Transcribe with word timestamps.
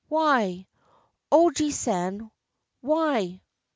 why? 0.07 0.65
Ojiisan! 1.31 2.31
why? 2.81 3.39